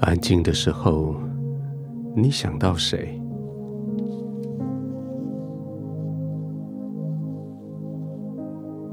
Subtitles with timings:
[0.00, 1.16] 安静的时候，
[2.14, 3.20] 你想到谁？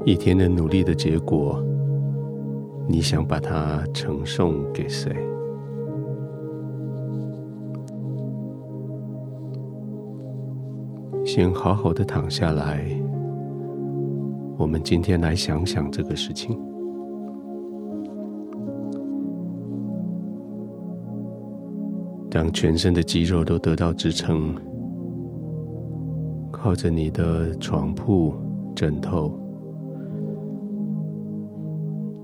[0.04, 1.62] 一天的努力的结果，
[2.88, 5.14] 你想把它呈送给谁？
[11.24, 12.84] 先好好的躺下来，
[14.56, 16.60] 我们今天来想想这个事情。
[22.36, 24.54] 让全身的肌肉都得到支撑，
[26.52, 28.34] 靠着你的床铺、
[28.74, 29.32] 枕头。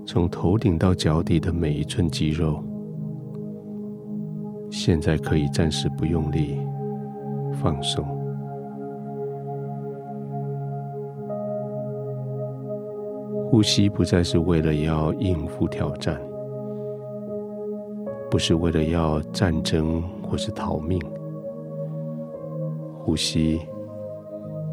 [0.05, 2.63] 从头顶到脚底的每一寸肌肉，
[4.69, 6.59] 现在可以暂时不用力，
[7.53, 8.05] 放松。
[13.49, 16.21] 呼吸不再是为了要应付挑战，
[18.33, 20.99] 不是为了要战争或是逃命。
[22.97, 23.61] 呼吸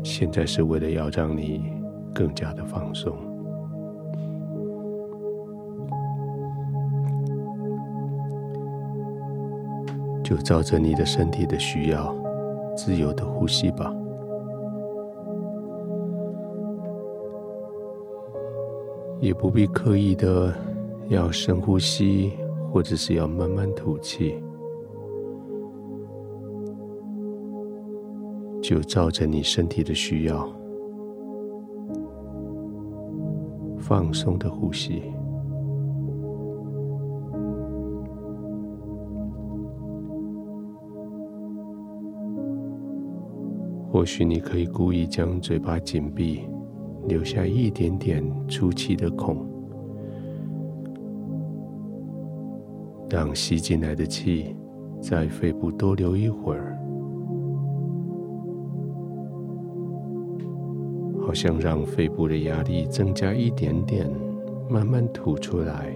[0.03, 1.71] 现在是为了要让你
[2.15, 3.15] 更加的放松。
[10.25, 12.17] 就照着你的身体的需要，
[12.75, 13.95] 自由的呼吸吧，
[19.21, 20.51] 也不必刻意的
[21.09, 22.33] 要深呼吸，
[22.73, 24.43] 或者是要慢慢吐气，
[28.63, 30.49] 就照着你身体的需要，
[33.79, 35.03] 放松的呼吸。
[43.93, 46.49] 或许你可以故意将嘴巴紧闭，
[47.09, 49.45] 留下一点点出气的孔，
[53.11, 54.55] 让吸进来的气
[55.01, 56.79] 在肺部多留一会儿，
[61.21, 64.09] 好像让肺部的压力增加一点点，
[64.69, 65.93] 慢慢吐出来，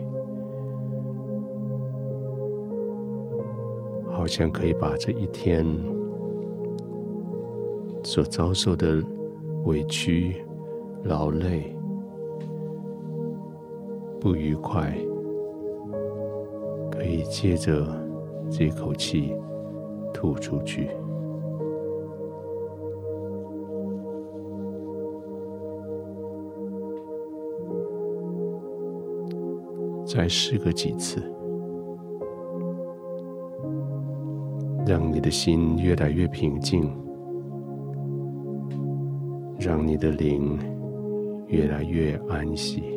[4.11, 5.65] 好像可以把这一天。
[8.03, 9.03] 所遭受的
[9.65, 10.45] 委屈、
[11.05, 11.75] 劳累、
[14.21, 14.95] 不愉快，
[17.15, 17.87] 以借着
[18.51, 19.33] 这口气
[20.13, 20.91] 吐出去。
[30.05, 31.23] 再试个几次，
[34.85, 36.93] 让你的心越来越平静。
[39.57, 40.59] 让你的灵
[41.47, 42.94] 越来越安息。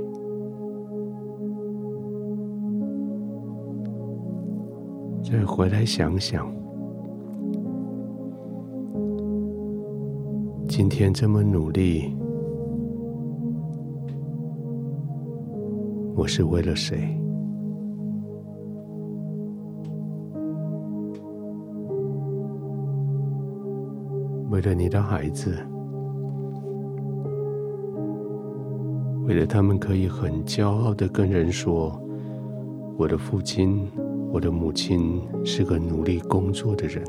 [5.30, 6.50] 再回来想想，
[10.70, 12.16] 今天这么努力，
[16.16, 17.14] 我是为了谁？
[24.50, 25.58] 为了你的孩子。
[29.26, 32.02] 为了他们可以很骄傲的跟人说
[32.98, 33.86] ：“我的父亲，
[34.32, 37.04] 我的母亲是个努力工作的人。”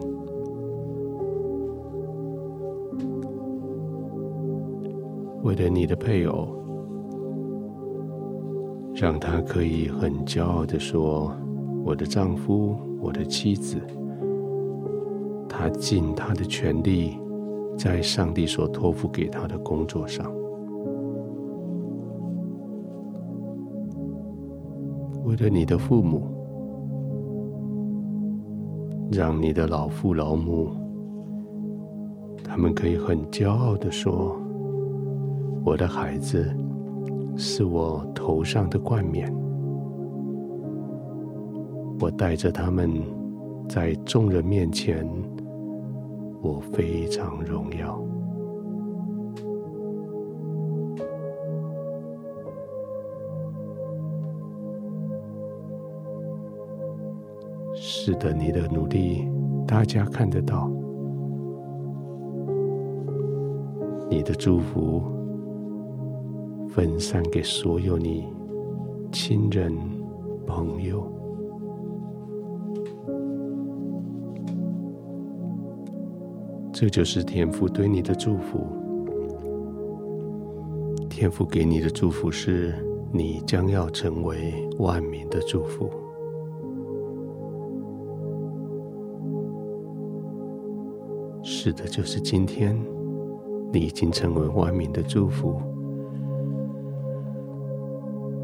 [5.42, 6.48] 为了你的配偶，
[8.94, 11.32] 让他可以很骄傲的说
[11.84, 13.78] ：“我的丈夫，我的妻子，
[15.48, 17.18] 他尽他的全力，
[17.76, 20.30] 在上帝所托付给他的工作上。”
[25.24, 26.26] 为了你的父母，
[29.10, 30.70] 让你的老父老母，
[32.44, 34.36] 他们可以很骄傲的说
[35.64, 36.54] ：“我的孩子
[37.36, 39.34] 是我头上的冠冕，
[42.00, 43.02] 我带着他们
[43.68, 45.06] 在众人面前，
[46.42, 47.98] 我非常荣耀。”
[57.80, 59.28] 是的，你的努力，
[59.66, 60.70] 大家看得到。
[64.10, 65.02] 你的祝福
[66.68, 68.26] 分散给所有你
[69.12, 69.72] 亲人、
[70.46, 71.06] 朋友。
[76.72, 78.66] 这就是天父对你的祝福。
[81.08, 82.74] 天父给你的祝福是，
[83.12, 85.90] 你将要成为万民的祝福。
[91.68, 92.78] 指的，就是今天，
[93.72, 95.60] 你已经成为万民的祝福，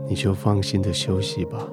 [0.07, 1.67] 你就放心的休息吧。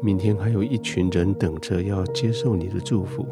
[0.00, 3.24] 明天还有一群人等着要接受你的祝福。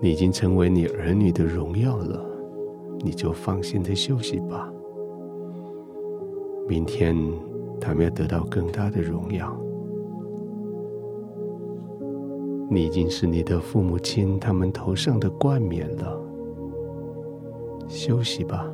[0.00, 2.24] 你已经成为你儿女的荣耀了，
[3.00, 4.70] 你就放心的休息吧。
[6.68, 7.16] 明天
[7.80, 9.56] 他们要得到更大的荣耀。
[12.70, 16.20] 你已经是你的父母亲他们头上的冠冕了，
[17.88, 18.66] 休息吧。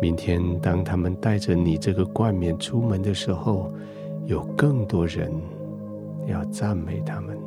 [0.00, 3.72] 明天，当他们带着你这个冠冕出门的时候，
[4.26, 5.32] 有更多人
[6.26, 7.38] 要赞美他们。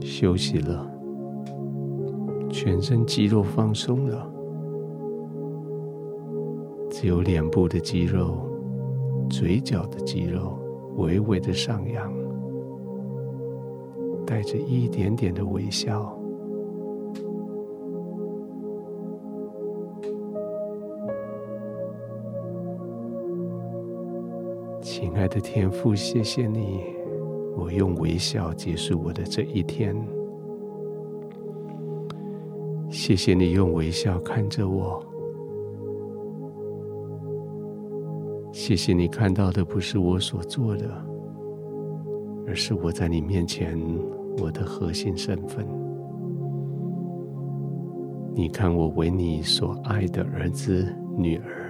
[0.00, 0.90] 休息了，
[2.50, 4.30] 全身肌肉放松了，
[6.90, 8.49] 只有脸部的肌肉、
[9.30, 10.58] 嘴角的肌肉
[10.96, 12.12] 微微的上扬，
[14.26, 16.14] 带着一点点的微笑。
[24.82, 26.82] 亲爱的天父，谢谢你，
[27.56, 29.96] 我用微笑结束我的这一天。
[32.90, 35.00] 谢谢你用微笑看着我。
[38.52, 40.90] 谢谢你看到的不是我所做的，
[42.46, 43.78] 而是我在你面前
[44.38, 45.66] 我的核心身份。
[48.34, 50.86] 你看我为你所爱的儿子、
[51.16, 51.66] 女儿。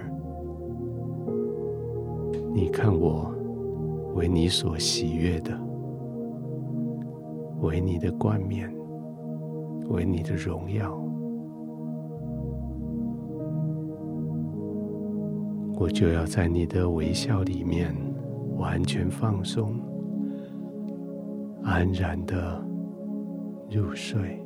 [2.53, 3.33] 你看我
[4.15, 5.57] 为你所喜悦的，
[7.61, 8.71] 为你的冠冕，
[9.87, 11.01] 为你的荣耀，
[15.81, 17.91] 我就要在你的微笑里面
[18.55, 19.81] 完全放松，
[21.63, 22.63] 安然的
[23.67, 24.39] 入睡。